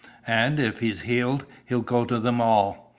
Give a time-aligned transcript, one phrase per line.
[0.25, 2.89] And, if he's heeled he'll go to them all.